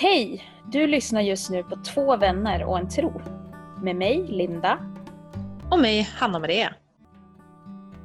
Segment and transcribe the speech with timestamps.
[0.00, 0.44] Hej!
[0.64, 3.22] Du lyssnar just nu på Två vänner och en tro.
[3.82, 4.94] Med mig, Linda.
[5.70, 6.74] Och mig, Hanna-Maria.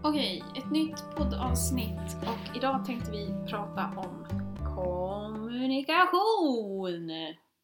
[0.04, 4.26] Okej, ett nytt poddavsnitt och idag tänkte vi prata om
[4.76, 7.12] kommunikation.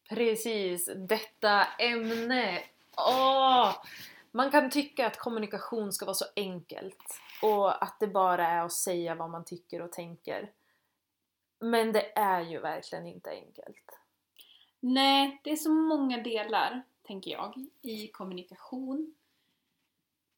[0.08, 2.58] Precis, detta ämne.
[2.96, 3.74] Åh!
[4.30, 8.72] Man kan tycka att kommunikation ska vara så enkelt och att det bara är att
[8.72, 10.50] säga vad man tycker och tänker.
[11.60, 13.99] Men det är ju verkligen inte enkelt.
[14.80, 19.14] Nej, det är så många delar, tänker jag, i kommunikation.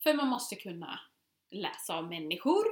[0.02, 1.00] För man måste kunna
[1.50, 2.64] läsa av människor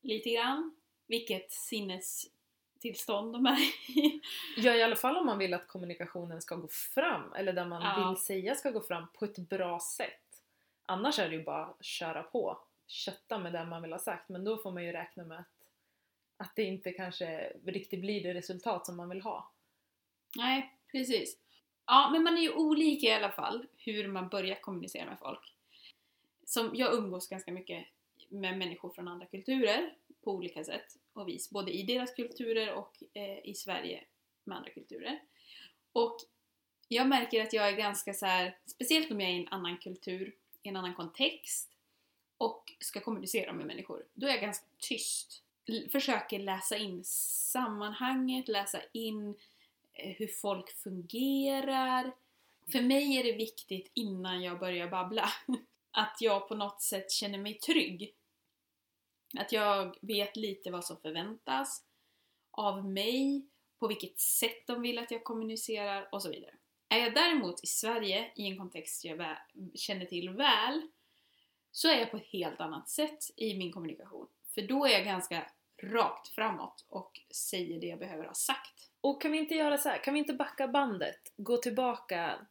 [0.00, 3.58] lite grann, vilket sinnestillstånd de är
[3.98, 4.20] i.
[4.56, 7.82] Ja, i alla fall om man vill att kommunikationen ska gå fram, eller det man
[7.82, 8.08] Ja.
[8.08, 10.42] vill säga ska gå fram på ett bra sätt.
[10.86, 14.28] Annars är det ju bara att köra på, kötta med det man vill ha sagt,
[14.28, 15.46] men då får man ju räkna med att,
[16.36, 19.50] att det inte kanske riktigt blir det resultat som man vill ha.
[20.36, 21.38] Nej, precis.
[21.86, 25.52] Ja, men man är ju olika i alla fall hur man börjar kommunicera med folk.
[26.44, 27.86] Som jag umgås ganska mycket
[28.28, 31.50] med människor från andra kulturer på olika sätt och vis.
[31.50, 34.04] Både i deras kulturer och eh, i Sverige
[34.44, 35.20] med andra kulturer.
[35.92, 36.16] Och
[36.88, 39.78] jag märker att jag är ganska så här, speciellt om jag är i en annan
[39.78, 41.70] kultur, i en annan kontext
[42.38, 45.42] och ska kommunicera med människor, då är jag ganska tyst.
[45.68, 49.34] L- försöker läsa in sammanhanget, läsa in eh,
[49.96, 52.12] Eh, hur folk fungerar.
[52.72, 55.28] För mig är det viktigt innan jag börjar babbla
[55.90, 58.14] att jag på något sätt känner mig trygg.
[59.38, 61.84] Att jag vet lite vad som förväntas
[62.50, 63.46] av mig,
[63.78, 66.54] på vilket sätt de vill att jag kommunicerar och så vidare.
[66.88, 69.36] Är jag däremot i Sverige, i en kontext jag
[69.74, 70.88] känner till väl,
[71.70, 74.28] så är jag på ett helt annat sätt i min kommunikation.
[74.54, 75.50] För då är jag ganska
[75.82, 78.90] rakt framåt och säger det jag behöver ha sagt.
[79.00, 80.04] Och kan vi inte göra så här?
[80.04, 81.18] kan vi inte backa bandet?
[81.36, 82.46] Gå tillbaka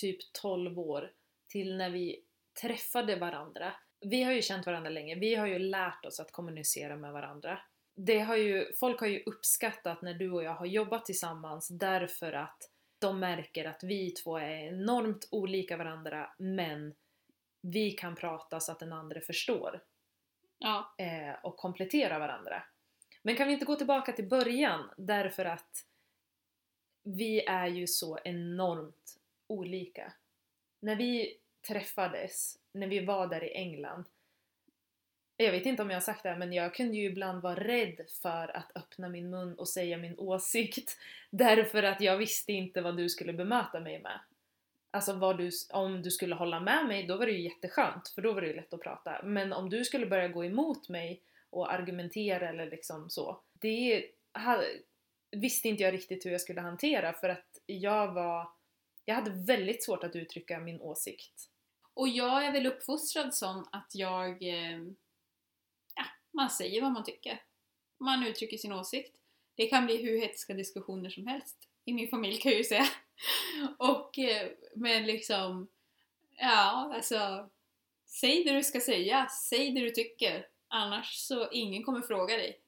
[0.00, 1.12] typ 12 år
[1.48, 2.24] till när vi
[2.60, 3.72] träffade varandra.
[4.00, 7.58] Vi har ju känt varandra länge, vi har ju lärt oss att kommunicera med varandra.
[7.96, 12.32] Det har ju, folk har ju uppskattat när du och jag har jobbat tillsammans därför
[12.32, 16.94] att de märker att vi två är enormt olika varandra men
[17.60, 19.80] vi kan prata så att den andra förstår
[20.58, 22.62] Ja, eh, och komplettera varandra.
[23.22, 25.86] Men kan vi inte gå tillbaka till början därför att
[27.02, 30.12] vi är ju så enormt olika.
[30.80, 31.36] När vi
[31.68, 34.04] träffades, när vi var där i England,
[35.36, 37.54] jag vet inte om jag har sagt det här men jag kunde ju ibland vara
[37.54, 40.98] rädd för att öppna min mun och säga min åsikt
[41.30, 44.20] därför att jag visste inte vad du skulle bemöta mig med.
[44.90, 48.22] Alltså vad du, om du skulle hålla med mig, då var det ju jätteskönt för
[48.22, 49.22] då var det ju lätt att prata.
[49.24, 51.20] Men om du skulle börja gå emot mig
[51.50, 54.64] och argumentera eller liksom så, det ha,
[55.30, 58.50] visste inte jag riktigt hur jag skulle hantera för att jag var,
[59.04, 61.50] jag hade väldigt svårt att uttrycka min åsikt.
[61.94, 64.42] och jag är väl uppfostrad sån att jag...
[64.42, 64.78] Eh,
[65.94, 67.42] ja, man säger vad man tycker.
[67.98, 69.16] Man uttrycker sin åsikt.
[69.54, 71.68] Det kan bli hur hetska diskussioner som helst.
[71.84, 72.86] I min familj kan jag ju säga.
[73.78, 75.68] Och, eh, men liksom...
[76.36, 77.50] Ja, alltså...
[78.06, 79.28] Säg det du ska säga.
[79.28, 80.46] Säg det du tycker.
[80.70, 82.60] Annars så ingen kommer fråga dig.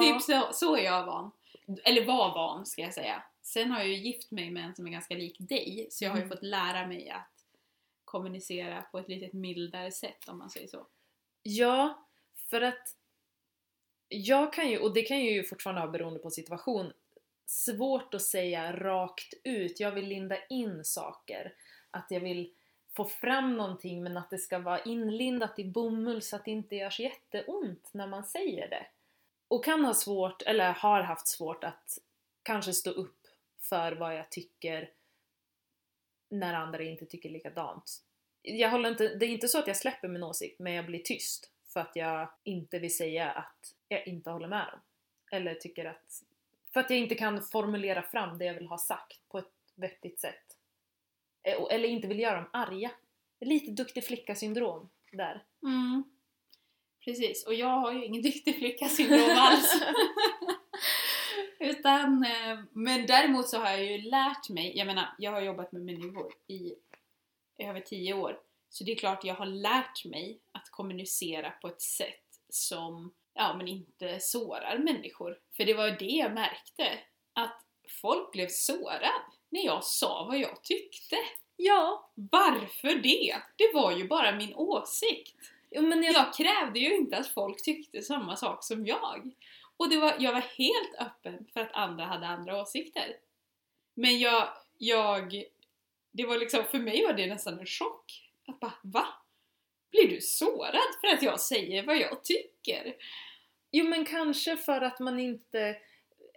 [0.00, 1.30] Typ så, så är jag van.
[1.84, 3.22] Eller var van ska jag säga.
[3.42, 5.86] Sen har jag ju gift mig med en som är ganska lik dig.
[5.90, 6.36] Så jag har ju Mm.
[6.36, 7.30] fått lära mig att
[8.04, 10.86] kommunicera på ett lite mildare sätt om man säger så.
[11.42, 12.06] Ja,
[12.50, 12.96] för att
[14.08, 16.92] jag kan ju, och det kan ju fortfarande ha beroende på situation,
[17.46, 19.80] svårt att säga rakt ut.
[19.80, 21.54] Jag vill linda in saker.
[21.90, 22.54] Att jag vill
[22.96, 26.76] få fram någonting men att det ska vara inlindat i bomull så att det inte
[26.76, 28.86] gör så jätteont när man säger det.
[29.48, 31.98] Och kan ha svårt, eller har haft svårt att
[32.42, 33.26] kanske stå upp
[33.60, 34.90] för vad jag tycker
[36.28, 38.02] när andra inte tycker likadant.
[38.42, 40.98] Jag håller inte, det är inte så att jag släpper min åsikt men jag blir
[40.98, 44.80] tyst för att jag inte vill säga att jag inte håller med dem.
[45.30, 46.22] Eller tycker att...
[46.72, 50.20] För att jag inte kan formulera fram det jag vill ha sagt på ett vettigt
[50.20, 50.45] sätt.
[51.46, 52.90] Eh, Eller inte vill göra dem arga.
[53.40, 55.44] Lite duktig flicka-syndrom där.
[55.62, 56.04] Mm.
[57.04, 59.82] Precis, och jag har ju ingen duktig flicka-syndrom alls.
[61.58, 65.72] Utan, eh, men däremot så har jag ju lärt mig, jag menar, jag har jobbat
[65.72, 66.74] med människor i
[67.58, 68.40] över tio år.
[68.68, 73.56] Så det är klart jag har lärt mig att kommunicera på ett sätt som, ja
[73.56, 75.38] men inte sårar människor.
[75.56, 76.98] För det var det jag märkte,
[77.32, 77.62] att
[78.02, 79.10] folk blev sårade
[79.56, 81.16] när jag sa vad jag tyckte.
[81.56, 82.10] Ja!
[82.14, 83.36] Varför det?
[83.56, 85.36] Det var ju bara min åsikt.
[85.70, 89.30] Jo, men jag, Jag krävde ju inte att folk tyckte samma sak som jag.
[89.76, 93.16] Och det var, jag var helt öppen för att andra hade andra åsikter.
[93.94, 94.48] Men jag,
[94.78, 95.44] jag,
[96.12, 98.32] det var liksom, för mig var det nästan en chock.
[98.46, 99.06] Att bara, va?
[99.90, 102.96] Blir du sårad för att jag säger vad jag tycker?
[103.70, 105.76] Jo men kanske för att man inte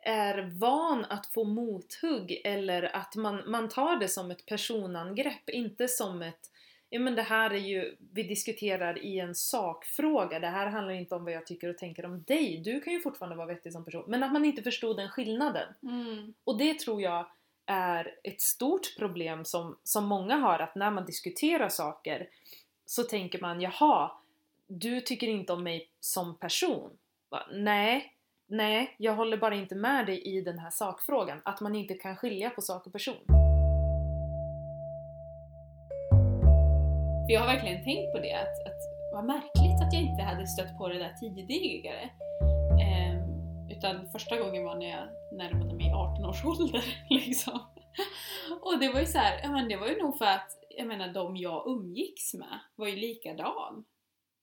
[0.03, 5.87] är van att få mothugg eller att man, man tar det som ett personangrepp, inte
[5.87, 6.49] som ett
[6.91, 11.15] Ja men det här är ju, vi diskuterar i en sakfråga, det här handlar inte
[11.15, 13.85] om vad jag tycker och tänker om dig, du kan ju fortfarande vara vettig som
[13.85, 14.03] person.
[14.07, 15.73] Men att man inte förstod den skillnaden.
[15.83, 16.33] Mm.
[16.43, 17.31] Och det tror jag
[17.65, 22.29] är ett stort problem som, som många har, att när man diskuterar saker
[22.85, 24.11] så tänker man jaha,
[24.67, 26.97] du tycker inte om mig som person.
[27.29, 27.47] Va?
[27.51, 28.13] Nej,
[28.49, 31.41] nej, jag håller bara inte med dig i den här sakfrågan.
[31.45, 33.25] Att man inte kan skilja på sak och person.
[37.25, 38.81] För jag har verkligen tänkt på det, att, att
[39.13, 42.09] vad märkligt att jag inte hade stött på det där tidigare.
[42.81, 43.19] Ehm,
[43.69, 45.07] utan första gången var när jag
[45.37, 47.59] närmade mig 18 års ålder liksom.
[48.61, 50.87] Och det var ju så här, ja, men det var ju nog för att, jag
[50.87, 53.85] menar de jag umgicks med var ju likadan.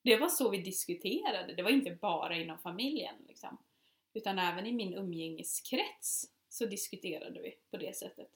[0.05, 3.59] Det var så vi diskuterade, det var inte bara inom familjen liksom.
[4.17, 8.31] Utan även i min umgängeskrets så diskuterade vi på det sättet.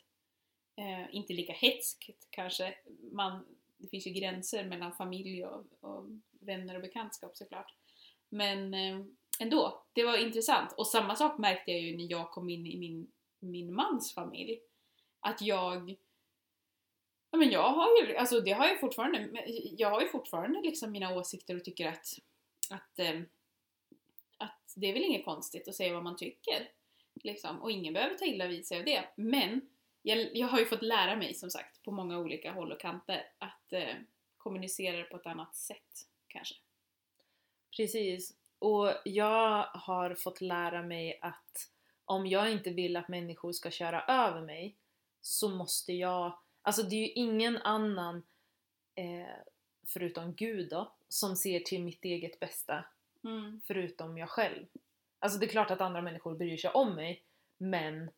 [0.77, 2.75] Eh, inte lika hetskt kanske,
[3.13, 3.47] man,
[3.77, 6.07] det finns ju gränser mellan familj och, och
[6.41, 7.75] vänner och bekantskap såklart.
[8.29, 9.01] Men eh,
[9.41, 10.73] ändå, det var intressant.
[10.73, 14.61] Och samma sak märkte jag ju när jag kom in i min, min mans familj.
[15.21, 15.97] Att jag
[17.31, 19.45] Ja, men jag har ju, alltså det har jag fortfarande,
[19.79, 22.07] jag har ju fortfarande liksom mina åsikter och tycker att,
[22.71, 23.21] att, eh,
[24.41, 26.69] att det är väl inget konstigt att säga vad man tycker.
[27.15, 27.63] Liksom.
[27.63, 29.05] Och ingen behöver ta illa vid sig av det.
[29.17, 29.61] Men
[30.03, 33.33] jag, jag har ju fått lära mig som sagt på många olika håll och kanter
[33.39, 33.95] att eh,
[34.37, 36.55] kommunicera det på ett annat sätt kanske.
[37.77, 38.37] Precis.
[38.59, 41.71] Och jag har fått lära mig att
[42.05, 44.77] om jag inte vill att människor ska köra över mig
[45.21, 48.23] så måste jag, alltså det är ju ingen annan
[48.95, 49.37] eh,
[49.87, 52.85] förutom Gud då, som ser till mitt eget bästa
[53.25, 53.61] Mm.
[53.67, 54.67] förutom jag själv.
[55.19, 57.23] Alltså det är klart att andra människor bryr sig om mig,
[57.59, 58.11] men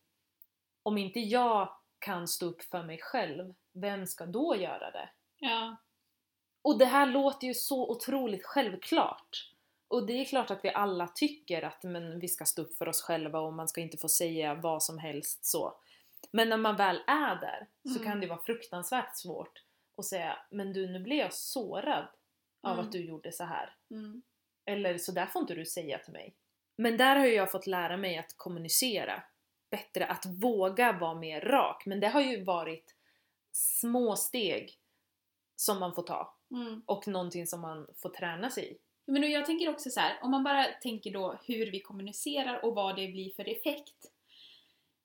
[0.83, 5.09] om inte jag kan stå upp för mig själv, vem ska då göra det?
[5.39, 5.77] Ja.
[6.63, 9.49] Och det här låter ju så otroligt självklart.
[9.89, 12.89] Och det är klart att vi alla tycker att men, vi ska stå upp för
[12.89, 15.75] oss själva och man ska inte få säga vad som helst så.
[16.31, 18.05] Men när man väl är där så Mm.
[18.05, 19.63] kan det vara fruktansvärt svårt
[19.97, 22.07] att säga men du nu blir jag sårad
[22.61, 22.85] av Mm.
[22.87, 23.75] att du gjorde så här.
[23.91, 24.23] Mm.
[24.65, 26.35] Eller så där får inte du säga till mig.
[26.77, 29.23] Men där har ju jag fått lära mig att kommunicera
[29.71, 31.87] bättre, att våga vara mer rak.
[31.87, 32.95] Men det har ju varit
[33.53, 34.79] små steg
[35.57, 36.83] som man får ta Mm.
[36.87, 38.79] och någonting som man får träna sig i.
[39.07, 42.75] Men jag tänker också så här, om man bara tänker då hur vi kommunicerar och
[42.75, 44.13] vad det blir för effekt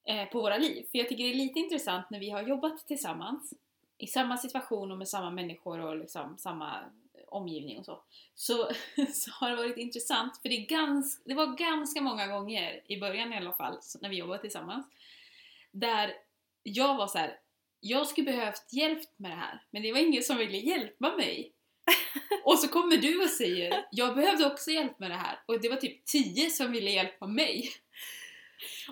[0.03, 0.87] eh, på våra liv.
[0.91, 3.53] För jag tycker det är lite intressant när vi har jobbat tillsammans
[3.97, 6.83] i samma situation och med samma människor och liksom samma
[7.27, 8.03] omgivning och så.
[8.35, 8.71] Så,
[9.13, 12.99] så har det varit intressant, för det, är gans, det var ganska många gånger, i
[12.99, 14.85] början i alla fall, när vi jobbade tillsammans,
[15.71, 16.13] där
[16.63, 17.39] jag var så här.
[17.79, 21.53] jag skulle behövt hjälp med det här, men det var ingen som ville hjälpa mig.
[22.43, 25.69] Och så kommer du och säger jag behövde också hjälp med det här och det
[25.69, 27.71] var typ 10 som ville hjälpa mig.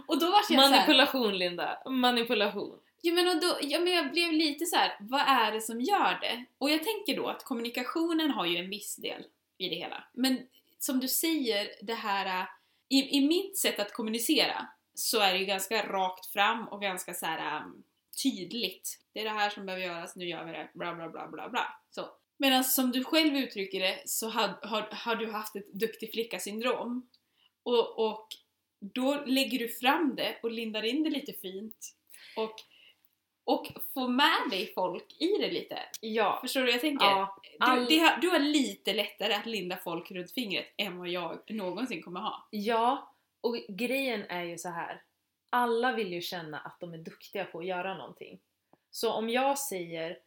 [0.07, 3.93] Och då var jag så här, Manipulation Linda, manipulation ja, men och då, ja, men
[3.93, 6.45] jag blev lite så här: vad är det som gör det?
[6.57, 9.23] Och jag tänker då att kommunikationen har ju en viss del
[9.57, 10.03] i det hela.
[10.13, 10.47] Men
[10.79, 12.47] som du säger, det här äh,
[12.89, 17.13] i, i mitt sätt att kommunicera så är det ju ganska rakt fram och ganska
[17.13, 17.83] så här um,
[18.23, 18.99] tydligt.
[19.13, 21.49] Det är det här som behöver göras, nu gör vi det, bla bla bla bla
[21.49, 21.81] bla.
[21.89, 22.09] Så.
[22.37, 27.09] Medan som du själv uttrycker det så har, har, har du haft ett duktig flicka-syndrom.
[27.63, 28.27] Och, och
[28.79, 31.95] då lägger du fram det och lindar in det lite fint.
[32.37, 32.55] Och,
[33.45, 35.79] och får med dig folk i det lite.
[36.01, 36.37] Ja.
[36.41, 37.05] Förstår du vad jag tänker?
[37.05, 41.07] ja all- Du, har, du har lite lättare att linda folk runt fingret än vad
[41.07, 42.47] jag någonsin kommer ha.
[42.51, 43.11] ja,
[43.41, 45.01] och grejen är ju så här.
[45.49, 48.39] Alla vill ju känna att de är duktiga på att göra någonting.
[48.91, 50.19] Så om jag säger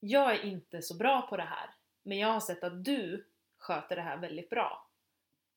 [0.00, 1.70] jag är inte så bra på det här,
[2.02, 3.26] men jag har sett att du
[3.58, 4.86] sköter det här väldigt bra.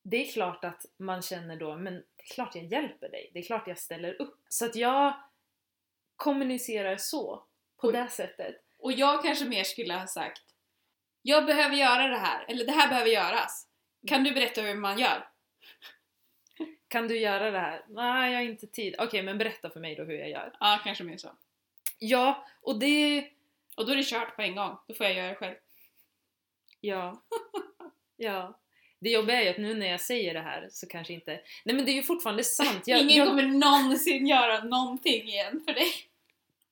[0.02, 3.38] Det är klart att man känner då, men det är klart jag hjälper dig, det
[3.38, 4.40] är klart jag ställer upp.
[4.48, 5.12] Så att jag
[6.22, 7.42] kommunicerar så,
[7.80, 7.92] på Oj.
[7.92, 8.56] det sättet.
[8.78, 10.42] Och jag kanske mer skulle ha sagt
[11.22, 13.66] Jag behöver göra det här, eller det här behöver göras.
[14.06, 15.28] Kan du berätta hur man gör?
[16.88, 17.84] Kan du göra det här?
[17.88, 18.94] Nej, jag har inte tid.
[18.98, 20.56] Okej, men berätta för mig då hur jag gör.
[20.60, 21.28] Ja, kanske mer så.
[21.98, 23.28] Ja, och det...
[23.76, 24.76] Och då är det kört på en gång.
[24.88, 25.56] Då får jag göra det själv.
[26.80, 27.22] Ja.
[28.16, 28.58] ja.
[28.98, 31.40] Det jobbiga är ju att nu när jag säger det här så kanske inte...
[31.64, 32.86] Nej men det är ju fortfarande sant.
[32.86, 35.92] Jag, Ingen jag, kommer någonsin göra någonting igen för dig.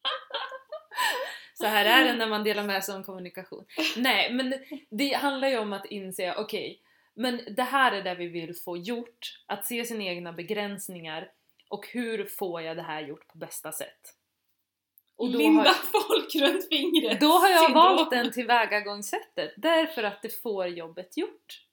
[1.54, 3.64] Så här är det när man delar med sig om kommunikation.
[3.97, 4.54] Nej, men
[4.90, 6.80] det handlar ju om att inse, okej,
[7.14, 9.42] men det här är det vi vill få gjort.
[9.47, 11.30] Att se sina egna begränsningar
[11.69, 14.14] och hur får jag det här gjort på bästa sätt?
[15.16, 17.21] Och då Linda har, folk runt fingret.
[17.21, 17.97] då har jag Syndrom.
[17.97, 21.66] valt den tillvägagångssättet därför att det får jobbet gjort.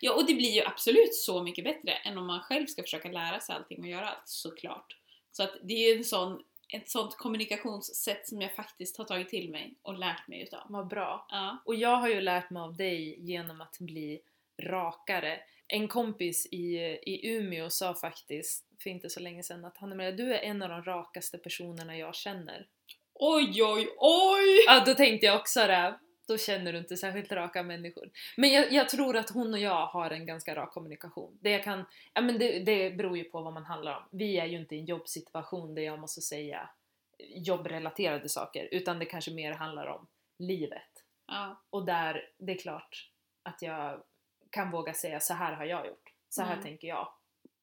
[0.00, 3.08] Ja, och det blir ju absolut så mycket bättre än om man själv ska försöka
[3.08, 4.96] lära sig allting och göra allt, såklart.
[5.32, 9.28] Så att det är ju en sån, ett sånt kommunikationssätt som jag faktiskt har tagit
[9.28, 10.66] till mig och lärt mig utav.
[10.68, 11.26] Vad bra.
[11.30, 11.62] Ja.
[11.64, 14.20] Och jag har ju lärt mig av dig genom att bli
[14.62, 15.40] rakare.
[15.68, 20.34] En kompis i, i Umeå sa faktiskt för inte så länge sedan att han du
[20.34, 22.66] är en av de rakaste personerna jag känner.
[23.14, 24.64] Oj, oj, oj!
[24.66, 25.98] Ja, då tänkte jag också det.
[26.26, 28.10] Då känner du inte särskilt raka människor.
[28.36, 31.38] Men jag, jag tror att hon och jag har en ganska rak kommunikation.
[31.40, 34.02] Det, jag kan, ja, men det, det beror ju på vad man handlar om.
[34.10, 36.70] Vi är ju inte i en jobbsituation där jag måste säga
[37.18, 40.06] jobbrelaterade saker, utan det kanske mer handlar om
[40.38, 41.04] livet.
[41.26, 43.10] Ja, Och där, det är klart
[43.42, 44.02] att jag
[44.50, 46.12] kan våga säga så här har jag gjort.
[46.28, 46.64] Så här Mm.
[46.64, 47.08] tänker jag.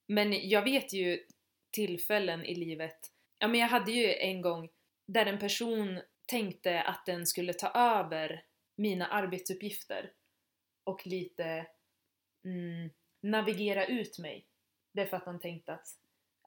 [0.07, 1.19] Men jag vet ju
[1.71, 2.97] tillfällen i livet,
[3.39, 4.69] ja men jag hade ju en gång
[5.07, 8.43] där en person tänkte att den skulle ta över
[8.75, 10.11] mina arbetsuppgifter
[10.83, 11.67] och lite
[12.43, 12.89] mm,
[13.21, 14.45] navigera ut mig.
[14.91, 15.87] Därför att han tänkte att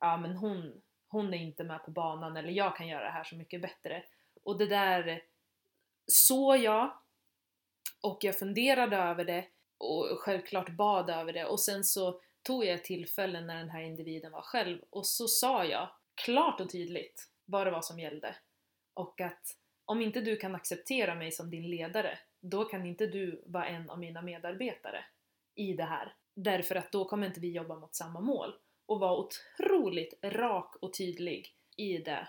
[0.00, 3.24] ja men hon, hon är inte med på banan eller jag kan göra det här
[3.24, 4.04] så mycket bättre.
[4.42, 5.22] Och det där
[6.06, 6.98] såg jag
[8.00, 9.46] och jag funderade över det
[9.78, 13.82] och självklart bad över det och sen så tog jag ett tillfälle när den här
[13.82, 18.36] individen var själv och så sa jag klart och tydligt vad det var som gällde.
[18.94, 19.56] Och att
[19.86, 23.90] om inte du kan acceptera mig som din ledare, då kan inte du vara en
[23.90, 25.04] av mina medarbetare
[25.54, 26.14] i det här.
[26.34, 28.54] Därför att då kommer inte vi jobba mot samma mål.
[28.86, 32.28] Och vara otroligt rak och tydlig i det.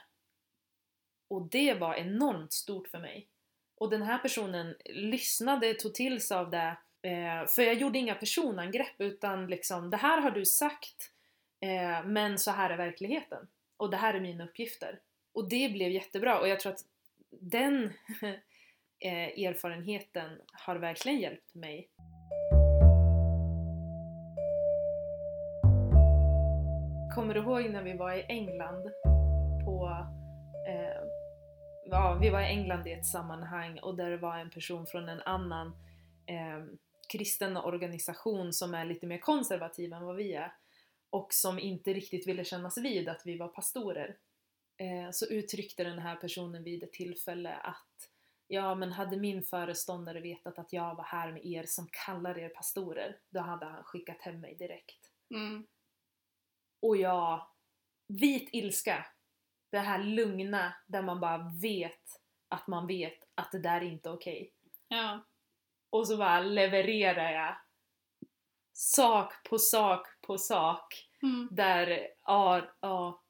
[1.27, 3.27] Och det var enormt stort för mig.
[3.75, 6.77] Och den här personen lyssnade, tog till sig av det.
[7.01, 11.11] Eh, för jag gjorde inga personangrepp utan liksom, det här har du sagt,
[11.59, 13.47] eh, men så här är verkligheten.
[13.77, 14.99] Och det här är mina uppgifter.
[15.33, 16.85] Och det blev jättebra och jag tror att
[17.41, 17.83] den
[18.99, 21.89] eh, erfarenheten har verkligen hjälpt mig.
[27.15, 28.91] Kommer du ihåg när vi var i England
[29.65, 30.05] på
[30.67, 31.03] eh,
[31.85, 35.09] ja, vi var i England i ett sammanhang och där det var en person från
[35.09, 35.67] en annan
[36.25, 36.65] eh,
[37.11, 40.53] kristen organisation som är lite mer konservativ än vad vi är
[41.09, 44.15] och som inte riktigt ville kännas vid att vi var pastorer.
[44.77, 48.09] Eh, så uttryckte den här personen vid ett tillfälle att
[48.47, 52.49] ja, men hade min föreståndare vetat att jag var här med er som kallar er
[52.49, 55.11] pastorer, då hade han skickat hem mig direkt.
[55.33, 55.67] mm.
[56.81, 57.47] Och jag,
[58.07, 59.05] vit ilska.
[59.71, 62.01] Det här lugna där man bara vet
[62.47, 64.53] att man vet att det där är inte okej.
[64.87, 65.25] ja.
[65.89, 67.55] Och så bara levererar jag
[68.73, 71.47] sak på sak på sak Mm.
[71.51, 73.23] där, ja, ja,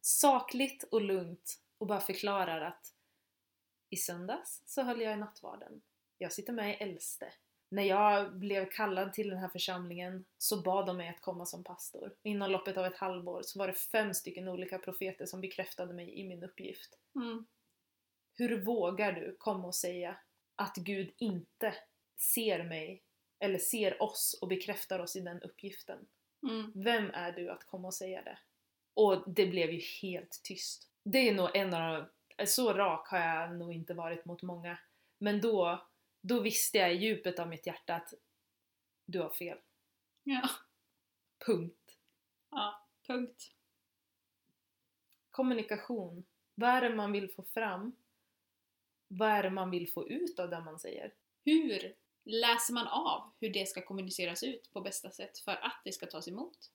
[0.00, 2.94] sakligt och lugnt och bara förklarar att
[3.90, 5.82] i söndags så höll jag i nattvarden.
[6.18, 7.32] Jag sitter med i äldste.
[7.68, 11.64] När jag blev kallad till den här församlingen så bad de mig att komma som
[11.64, 12.14] pastor.
[12.22, 16.20] Inom loppet av ett halvår så var det fem stycken olika profeter som bekräftade mig
[16.20, 16.98] i min uppgift.
[17.14, 17.46] Mm.
[18.34, 20.16] Hur vågar du komma och säga
[20.56, 21.74] att Gud inte
[22.34, 23.02] ser mig
[23.38, 26.06] eller ser oss och bekräftar oss i den uppgiften?
[26.42, 26.72] Mm.
[26.74, 28.38] Vem är du att komma och säga det?
[29.00, 30.90] Och det blev ju helt tyst.
[31.02, 34.78] Det är nog en av de, så rak har jag nog inte varit mot många.
[35.18, 35.86] Men då,
[36.20, 38.14] då visste jag i djupet av mitt hjärta att
[39.04, 39.58] du har fel.
[40.22, 40.48] Ja.
[41.46, 41.96] Punkt.
[42.50, 43.52] ja, punkt.
[45.30, 46.24] Kommunikation.
[46.54, 47.96] Vad är det man vill få fram?
[49.08, 51.14] Vad är det man vill få ut av det man säger?
[51.44, 55.92] Hur läser man av hur det ska kommuniceras ut på bästa sätt för att det
[55.92, 56.70] ska tas emot?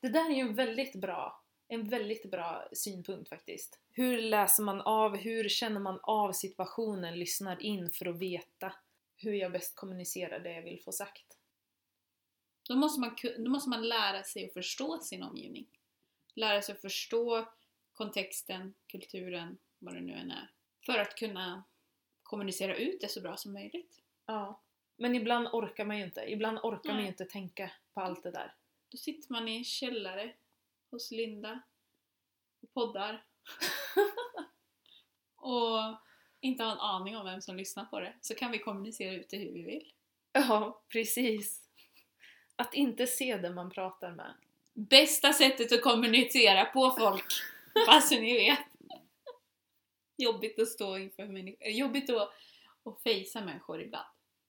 [0.00, 3.80] Det där är ju en väldigt bra, en väldigt bra synpunkt faktiskt.
[3.92, 8.72] Hur läser man av, hur känner man av situationen, lyssnar in för att veta
[9.16, 11.36] hur jag bäst kommunicerar det jag vill få sagt.
[12.68, 15.66] Då måste, man, då måste man lära sig att förstå sin omgivning.
[16.34, 17.48] Lära sig att förstå
[17.92, 20.50] kontexten, kulturen, vad det nu än är.
[20.86, 21.64] För att kunna
[22.22, 24.02] kommunicera ut det så bra som möjligt.
[24.26, 24.60] Ja.
[24.96, 26.20] Men ibland orkar man ju inte.
[26.20, 27.04] Ibland orkar man Nej.
[27.04, 28.54] ju inte tänka på allt det där.
[28.88, 30.34] Då sitter man i en källare
[30.90, 31.62] hos Linda
[32.62, 33.24] och poddar.
[35.36, 35.96] och
[36.40, 38.14] inte har en aning om vem som lyssnar på det.
[38.20, 39.92] Så kan vi kommunicera ut det hur vi vill.
[40.32, 41.62] Ja, precis.
[42.56, 44.34] Att inte se den man pratar med.
[44.72, 47.32] Bästa sättet att kommunicera på folk!
[47.86, 48.58] Bara så ni vet.
[50.16, 51.68] jobbigt att stå inför människor.
[51.68, 52.32] Jobbigt att,
[52.84, 54.06] att fejsa människor ibland.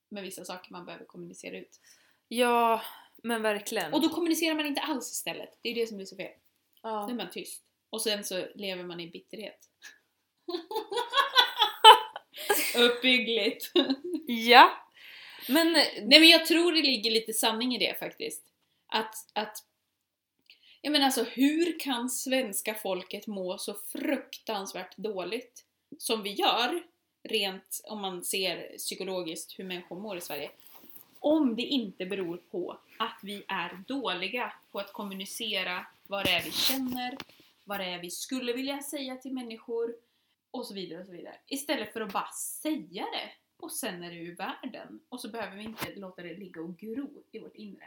[0.08, 1.80] Med vissa saker man behöver kommunicera ut.
[2.28, 2.82] Ja,
[3.22, 3.94] men verkligen.
[3.94, 5.58] Och då kommunicerar man inte alls istället.
[5.62, 6.32] Det är det som blir så fel.
[6.82, 7.14] Då är ja.
[7.14, 7.64] man tyst.
[7.90, 9.58] Och sen så lever man i bitterhet.
[12.76, 13.72] Uppbyggligt.
[14.26, 14.70] ja.
[15.48, 18.44] Men Nej men jag tror det ligger lite sanning i det faktiskt.
[18.86, 19.56] Att, att
[20.80, 25.64] jag menar alltså hur kan svenska folket må så fruktansvärt dåligt
[25.98, 26.82] som vi gör,
[27.28, 30.50] rent om man ser psykologiskt hur människor mår i Sverige,
[31.22, 36.42] om det inte beror på att vi är dåliga på att kommunicera vad det är
[36.42, 37.16] vi känner,
[37.64, 39.94] vad det är vi skulle vilja säga till människor
[40.50, 41.34] och så vidare och så vidare.
[41.46, 42.30] Istället för att bara
[42.62, 46.34] säga det och sen är det ur världen och så behöver vi inte låta det
[46.34, 47.84] ligga och gro i vårt inre.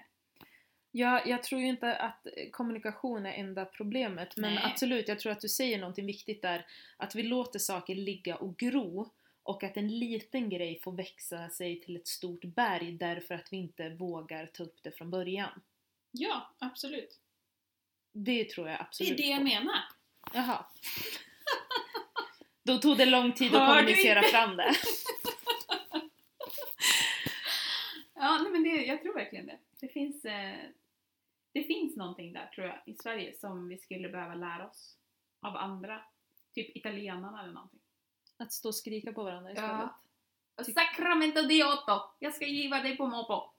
[0.91, 4.63] Ja, jag tror ju inte att kommunikation är enda problemet, men Nej.
[4.65, 6.65] absolut, jag tror att du säger någonting viktigt där.
[6.97, 9.09] Att vi låter saker ligga och gro
[9.45, 13.57] och att en liten grej får växa sig till ett stort berg därför att vi
[13.57, 15.61] inte vågar ta upp det från början.
[16.11, 17.19] Ja, absolut.
[18.11, 19.43] Det tror jag Det absolut är det jag på.
[19.43, 19.83] menar.
[20.33, 20.65] Jaha.
[22.63, 24.73] Då tog det lång tid att Hör kommunicera fram det.
[28.17, 29.59] Ja, nej men det, jag tror verkligen det.
[29.79, 30.57] Det finns, eh,
[31.53, 34.97] det finns någonting där tror jag i Sverige som vi skulle behöva lära oss
[35.41, 36.01] av andra.
[36.53, 37.79] Typ italienarna eller någonting.
[38.37, 39.89] Att stå och skrika på varandra istället.
[40.55, 40.63] Ja.
[40.63, 42.01] Sacramento Diotto!
[42.19, 43.49] Jag ska giva dig på mopo!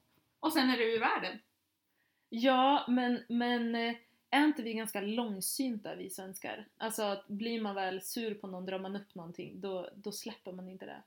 [0.40, 1.38] Och sen är du ur världen.
[2.28, 3.94] Ja, men, men eh,
[4.30, 6.68] är inte vi ganska långsynta vi svenskar?
[6.78, 10.52] Alltså att blir man väl sur på någon, drar man upp någonting, då, då släpper
[10.52, 11.02] man inte det.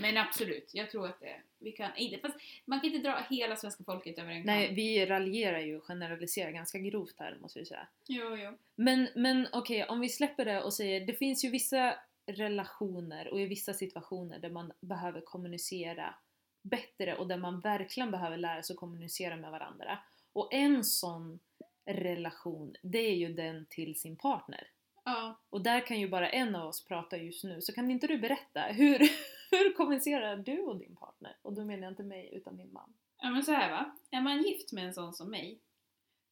[0.00, 3.56] Men absolut, jag tror att det, vi kan inte, fast man kan inte dra hela
[3.56, 4.46] svenska folket över en kam.
[4.46, 7.86] Nej, vi raljerar ju och generaliserar ganska grovt här måste vi säga.
[8.06, 8.58] Jo, jo.
[8.74, 11.94] Men, men okej, om vi släpper det och säger det finns ju vissa
[12.26, 16.14] relationer och i vissa situationer där man behöver kommunicera
[16.62, 19.98] bättre och där man verkligen behöver lära sig att kommunicera med varandra.
[20.32, 21.40] Och en sån
[21.86, 24.70] relation, det är ju den till sin partner.
[25.04, 25.40] Ja.
[25.50, 28.18] Och där kan ju bara en av oss prata just nu, så kan inte du
[28.18, 28.98] berätta hur,
[29.50, 31.36] hur kommunicerar du och din partner?
[31.42, 32.94] Och då menar jag inte mig utan din man.
[33.22, 35.60] Ja men så här va, är man gift med en sån som mig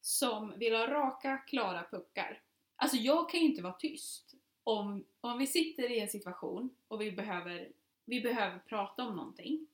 [0.01, 2.41] som vill ha raka, klara puckar.
[2.75, 7.01] Alltså jag kan ju inte vara tyst om, om vi sitter i en situation och
[7.01, 7.71] vi behöver,
[8.05, 9.67] vi behöver prata om någonting.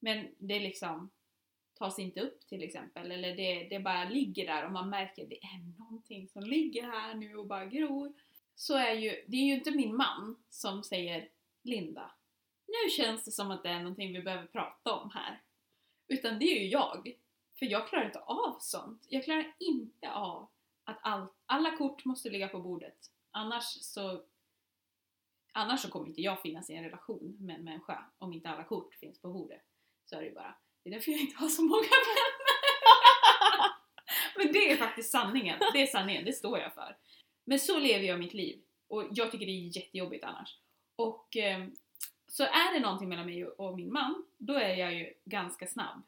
[0.00, 1.10] Men det liksom
[1.74, 5.38] tas inte upp till exempel eller det, det bara ligger där och man märker det
[5.44, 8.12] är någonting som ligger här nu och bara gror.
[8.54, 11.28] Så är ju, det är ju inte min man som säger
[11.62, 12.12] Linda,
[12.66, 15.40] nu känns det som att det är någonting vi behöver prata om här.
[16.08, 17.16] Utan det är ju jag.
[17.58, 19.06] För jag klarar inte av sånt.
[19.08, 20.48] Jag klarar inte av
[20.84, 23.10] att all, alla kort måste ligga på bordet.
[23.32, 24.24] Annars så
[25.52, 28.64] Annars så kommer inte jag finnas i en relation med en människa om inte alla
[28.64, 29.62] kort finns på bordet.
[30.04, 30.54] Så är det ju bara.
[30.82, 32.32] Det är därför jag inte har så många vänner.
[34.36, 35.58] Men det är faktiskt sanningen.
[35.72, 36.96] Det är sanningen, det står jag för.
[37.44, 38.62] Men så lever jag mitt liv.
[38.88, 40.58] Och jag tycker det är jättejobbigt annars.
[40.96, 41.66] Och eh,
[42.26, 46.02] så är det någonting mellan mig och min man, då är jag ju ganska snabb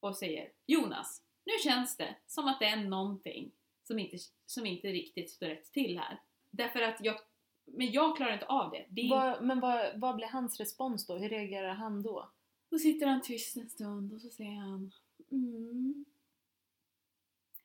[0.00, 4.16] och säger Jonas, nu känns det som att det är någonting som inte,
[4.46, 6.20] som inte riktigt står rätt till här.
[6.50, 7.16] Därför att jag,
[7.64, 8.86] men jag klarar inte av det.
[8.88, 11.16] det Vad, men vad, vad blir hans respons då?
[11.16, 12.30] Hur reagerar han då?
[12.70, 14.92] Då sitter han tyst en stund och så säger han
[15.30, 16.04] mm.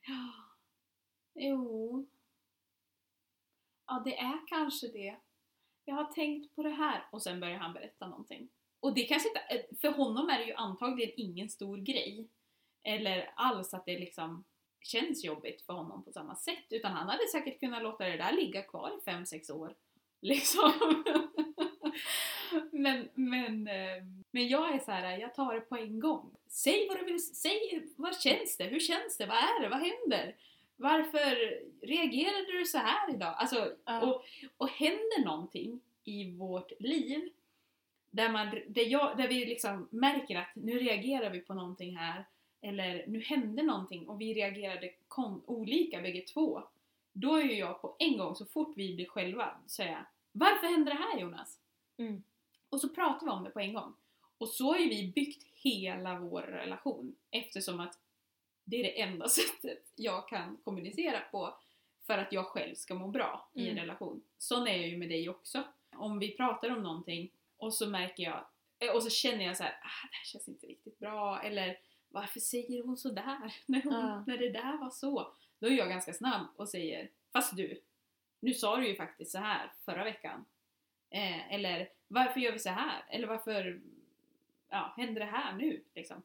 [0.06, 0.32] Ja,
[1.34, 2.06] jo.
[3.86, 5.16] Ja, det är kanske det.
[5.84, 7.08] Jag har tänkt på det här.
[7.12, 8.48] Och sen börjar han berätta någonting.
[8.80, 12.28] Och det kanske inte, för honom är det ju antagligen ingen stor grej.
[12.82, 14.44] Eller alls att det liksom
[14.86, 16.64] känns jobbigt för honom på samma sätt.
[16.70, 19.74] Utan han hade säkert kunnat låta det där ligga kvar i 5-6 år.
[20.20, 20.72] Liksom.
[22.70, 26.36] men, men, eh, men jag är så här, jag tar det på en gång.
[26.48, 28.64] Säg vad du vill, säg vad känns det?
[28.64, 29.26] Hur känns det?
[29.26, 29.68] Vad är det?
[29.68, 30.36] Vad händer?
[30.76, 33.34] Varför reagerade du så här idag?
[33.38, 34.00] Alltså, Ja.
[34.02, 34.24] och,
[34.56, 37.30] och händer någonting i vårt liv
[38.10, 42.24] där, man, där, jag, där vi liksom märker att nu reagerar vi på någonting här
[42.60, 44.90] eller nu hände någonting och vi reagerade
[45.46, 46.62] olika bägge två
[47.12, 50.90] då är ju jag på en gång, så fort vi blir själva, säga Varför hände
[50.90, 51.60] det här Jonas?
[51.96, 52.22] Mm.
[52.68, 53.94] Och så pratar vi om det på en gång.
[54.38, 57.98] Och så har ju vi byggt hela vår relation eftersom att
[58.64, 61.54] det är det enda sättet jag kan kommunicera på
[62.06, 63.80] för att jag själv ska må bra i en Mm.
[63.80, 64.22] relation.
[64.38, 65.62] Sån är jag ju med dig också.
[65.96, 68.44] Om vi pratar om någonting och så märker jag,
[68.78, 71.78] eh, och så känner jag så här, ah, det här känns inte riktigt bra eller
[72.16, 74.24] varför säger hon sådär när, hon, Ja.
[74.26, 75.32] när det där var så?
[75.58, 77.80] Då är jag ganska snabb och säger, fast du,
[78.40, 80.44] nu sa du ju faktiskt så här förra veckan.
[81.10, 83.04] Eh, eller varför gör vi så här?
[83.08, 83.82] Eller varför
[84.68, 85.84] ja, händer det här nu?
[85.94, 86.22] Liksom.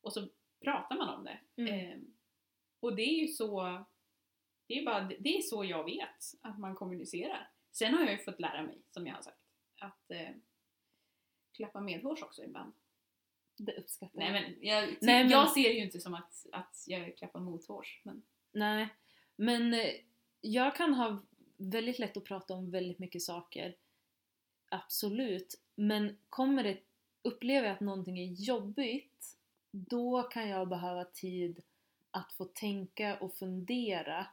[0.00, 0.28] Och så
[0.60, 1.40] pratar man om det.
[1.56, 1.90] Mm.
[1.90, 1.98] Eh,
[2.80, 3.84] och det är ju så
[4.66, 7.50] det är, bara, det är så jag vet att man kommunicerar.
[7.72, 9.40] Sen har jag ju fått lära mig, som jag har sagt,
[9.80, 10.30] att eh,
[11.52, 12.72] klappa medhårs också ibland.
[13.56, 14.42] Det uppskattar Nej jag.
[14.42, 18.00] men, jag, Nej, men- jag ser det ju inte som att, att jag klappar mothårs.
[18.04, 18.88] Men, Nej,
[19.36, 19.90] men eh,
[20.40, 21.22] jag kan ha
[21.56, 23.74] väldigt lätt att prata om väldigt mycket saker.
[24.68, 25.60] Absolut.
[25.74, 26.78] Men kommer det,
[27.22, 29.36] upplever jag att någonting är jobbigt,
[29.70, 31.62] då kan jag behöva tid
[32.10, 34.26] att få tänka och fundera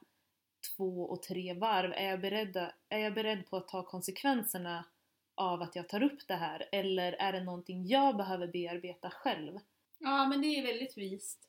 [0.75, 1.93] två och tre varv.
[1.93, 4.86] Är jag, beredd, är jag beredd på att ta konsekvenserna
[5.35, 6.69] av att jag tar upp det här?
[6.71, 9.59] Eller är det någonting jag behöver bearbeta själv?
[10.01, 11.39] ja men det är väldigt vist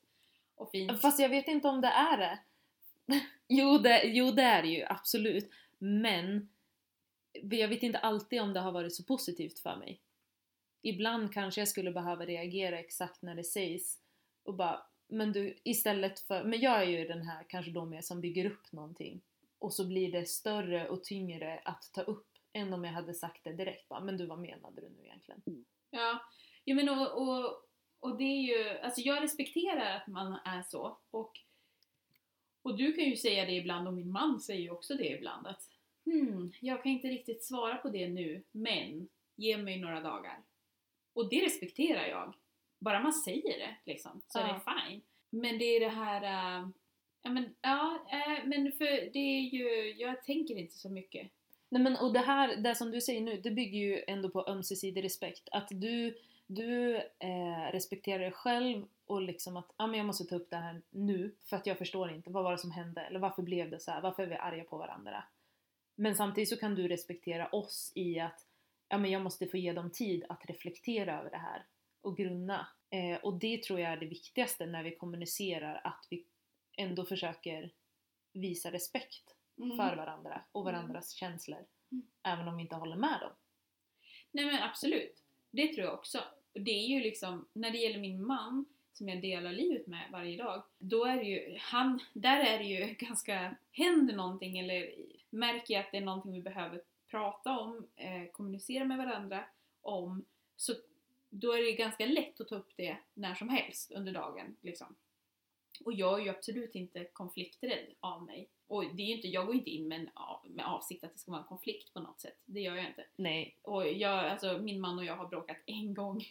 [0.55, 1.01] och fint.
[1.01, 2.39] Fast jag vet inte om det är det.
[3.47, 5.49] jo, det, jo, det är det ju absolut.
[5.77, 6.49] Men
[7.41, 9.99] jag vet inte alltid om det har varit så positivt för mig.
[10.81, 13.99] Ibland kanske jag skulle behöva reagera exakt när det sägs
[14.43, 18.01] och bara, men du istället för, men jag är ju den här kanske då mer
[18.01, 19.21] som bygger upp någonting
[19.59, 23.43] och så blir det större och tyngre att ta upp än om jag hade sagt
[23.43, 25.41] det direkt bara, men du vad menade du nu egentligen?
[25.89, 26.19] Ja,
[26.63, 27.63] ja men och, och,
[27.99, 31.39] och det är ju, alltså jag respekterar att man är så och,
[32.61, 35.47] och du kan ju säga det ibland och min man säger ju också det ibland
[35.47, 35.69] att
[36.05, 40.43] hmm, jag kan inte riktigt svara på det nu, men ge mig några dagar.
[41.13, 42.33] Och det respekterar jag.
[42.79, 44.53] Bara man säger det liksom, så är Ja.
[44.53, 45.01] det fine.
[45.29, 46.67] Men det är det här, äh,
[47.21, 51.31] ja men, ja, äh, men för det är ju, jag tänker inte så mycket.
[51.73, 54.45] Nej men och det här, det som du säger nu, det bygger ju ändå på
[54.47, 55.49] ömsesidig respekt.
[55.51, 60.35] Att du, du eh, respekterar dig själv och liksom att ah, men jag måste ta
[60.35, 63.01] upp det här nu för att jag förstår inte, vad var det som hände?
[63.01, 64.01] Eller varför blev det så här?
[64.01, 65.23] Varför är vi arga på varandra?
[65.95, 68.47] Men samtidigt så kan du respektera oss i att
[68.89, 71.65] ja, men jag måste få ge dem tid att reflektera över det här
[72.01, 72.67] och grunna.
[72.89, 76.25] Eh, och det tror jag är det viktigaste när vi kommunicerar, att vi
[76.77, 77.71] ändå försöker
[78.33, 81.65] visa respekt för varandra och varandras känslor.
[81.91, 82.07] Mm.
[82.23, 83.31] Även om vi inte håller med dem.
[84.31, 86.19] Nej men absolut, det tror jag också.
[86.53, 90.43] Det är ju liksom, när det gäller min man som jag delar livet med varje
[90.43, 94.95] dag, då är det ju, han, där är det ju ganska, händer någonting eller
[95.29, 99.45] märker jag att det är någonting vi behöver prata om, eh, kommunicera med varandra
[99.81, 100.73] om, så
[101.29, 104.55] då är det ganska lätt att ta upp det när som helst under dagen.
[104.61, 104.95] Liksom.
[105.85, 108.49] Och jag är ju absolut inte konflikträdd av mig.
[108.73, 110.09] Och det är inte, jag går inte in med, en,
[110.55, 112.37] med avsikt att det ska vara en konflikt på något sätt.
[112.45, 113.05] Det gör jag inte.
[113.15, 113.57] Nej.
[113.61, 116.21] Och jag, alltså, min man och jag har bråkat en gång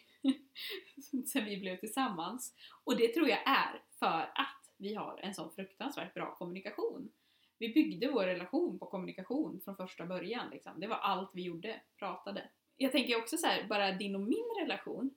[1.33, 2.55] sen vi blev tillsammans.
[2.85, 7.12] Och det tror jag är för att vi har en sån fruktansvärt bra kommunikation.
[7.59, 10.50] Vi byggde vår relation på kommunikation från första början.
[10.50, 10.81] Liksom.
[10.81, 12.50] Det var allt vi gjorde, pratade.
[12.76, 15.14] Jag tänker också så här, bara din och min relation.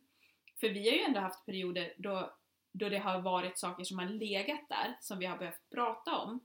[0.59, 2.35] För vi har ju ändå haft perioder då,
[2.71, 6.39] då det har varit saker som har legat där, som vi har behövt prata om.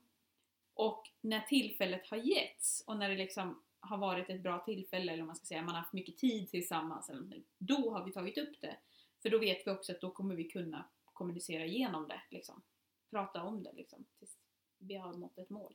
[0.81, 5.23] Och när tillfället har getts och när det liksom har varit ett bra tillfälle, eller
[5.23, 8.61] man ska säga, man har haft mycket tid tillsammans, eller då har vi tagit upp
[8.61, 8.77] det.
[9.23, 12.62] För då vet vi också att då kommer vi kunna kommunicera igenom det, liksom.
[13.11, 14.38] Prata om det, liksom, tills
[14.79, 15.75] vi har nått ett mål.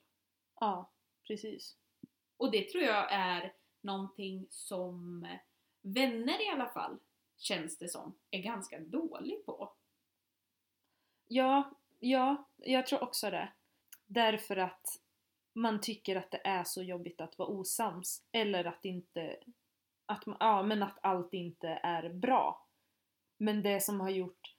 [0.59, 0.91] Ja,
[1.27, 1.77] precis.
[2.37, 5.27] Och det tror jag är någonting som
[5.81, 6.97] vänner i alla fall,
[7.37, 9.73] känns det som, är ganska dålig på.
[11.27, 13.53] Ja, ja, jag tror också det.
[14.07, 15.01] Därför att
[15.53, 18.23] man tycker att det är så jobbigt att vara osams.
[18.31, 19.37] Eller att inte...
[20.05, 22.65] Att, ja, men att allt inte är bra.
[23.37, 24.55] Men det som har gjort...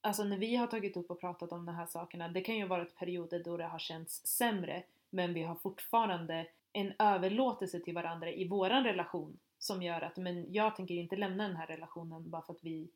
[0.00, 2.66] Alltså när vi har tagit upp och pratat om de här sakerna, det kan ju
[2.66, 7.94] vara ett perioder då det har känts sämre, men vi har fortfarande en överlåtelse till
[7.94, 12.30] varandra i våran relation som gör att men jag tänker inte lämna den här relationen
[12.30, 12.90] bara för att vi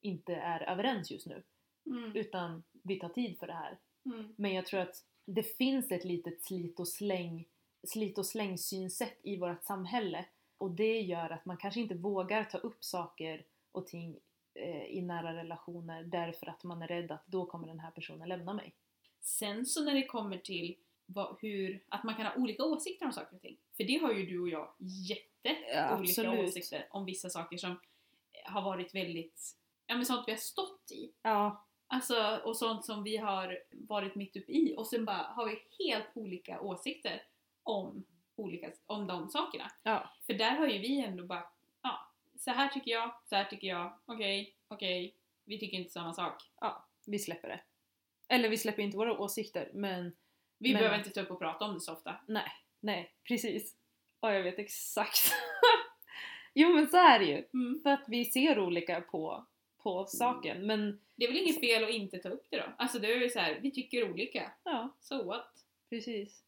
[0.00, 1.42] inte är överens just nu.
[1.86, 2.16] Mm.
[2.16, 3.78] Utan vi tar tid för det här.
[4.04, 4.34] Mm.
[4.36, 7.46] Men jag tror att det finns ett litet slit och släng
[7.84, 10.24] slit och släng synsätt i vårt samhälle
[10.58, 14.18] och det gör att man kanske inte vågar ta upp saker och ting
[14.54, 18.28] eh, i nära relationer därför att man är rädd att då kommer den här personen
[18.28, 18.74] lämna mig.
[19.20, 23.12] Sen så när det kommer till vad, hur, att man kan ha olika åsikter om
[23.12, 23.56] saker och ting.
[23.76, 27.80] För det har ju du och jag jätte Ja, olika åsikter om vissa saker som
[28.44, 31.12] har varit väldigt, ja men sånt vi har stått i.
[31.22, 35.46] Ja, Alltså, och sånt som vi har varit mitt uppe i och sen bara har
[35.46, 37.22] vi helt olika åsikter
[37.62, 38.04] om,
[38.36, 39.70] olika, om de sakerna.
[39.82, 41.44] ja, För där har ju vi ändå bara,
[41.82, 46.12] ja, så här tycker jag, så här tycker jag, okej, okej, vi tycker inte samma
[46.14, 46.42] sak.
[46.60, 47.60] ja, vi släpper det.
[48.28, 50.12] Eller vi släpper inte våra åsikter men
[50.58, 52.14] Vi Men- behöver inte ta upp och prata om det så ofta.
[52.26, 53.76] nej, nej, precis.
[54.20, 55.32] Ja, jag vet exakt.
[56.54, 57.44] jo men så är det ju.
[57.54, 57.80] Mm.
[57.82, 59.46] För att vi ser olika på,
[59.82, 60.66] på saken.
[60.66, 62.64] Men Det är väl inget fel att inte ta upp det då?
[62.78, 64.52] Alltså det är ju så här, vi tycker olika.
[64.64, 65.52] ja, So what?
[65.90, 66.44] precis.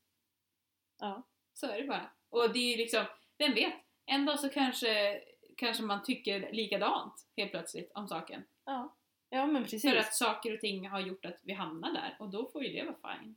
[1.01, 1.23] Ja.
[1.55, 2.11] Så är det bara.
[2.31, 3.05] Och det är ju liksom,
[3.39, 3.75] vem vet?
[4.07, 5.21] En dag så kanske,
[5.57, 8.43] kanske man tycker likadant helt plötsligt om saken.
[8.65, 8.95] Ja,
[9.31, 9.83] ja men precis.
[9.83, 12.73] För att saker och ting har gjort att vi hamnar där och då får ju
[12.73, 13.37] det vara fine.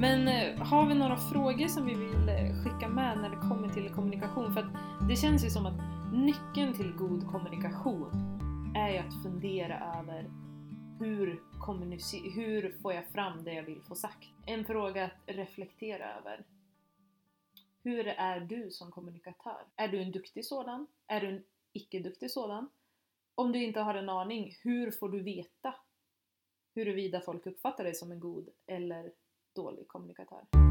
[0.00, 2.27] Men eh, har vi några frågor som vi vill
[2.64, 4.54] skicka med när det kommer till kommunikation?
[4.54, 4.72] För att
[5.08, 5.80] det känns ju som att
[6.12, 8.10] nyckeln till god kommunikation
[8.76, 10.30] är ju att fundera över
[10.98, 11.42] hur,
[12.34, 14.28] hur får jag fram det jag vill få sagt?
[14.46, 16.44] En fråga att reflektera över.
[17.82, 19.64] Hur är du som kommunikatör?
[19.76, 20.86] Är du en duktig sådan?
[21.06, 22.68] Är du en icke-duktig sådan?
[23.34, 25.74] Om du inte har en aning, hur får du veta
[26.74, 29.12] huruvida folk uppfattar dig som en god eller
[29.54, 30.67] dålig kommunikatör?